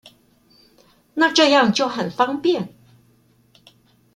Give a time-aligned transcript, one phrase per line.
[1.13, 2.73] 那這樣就很方便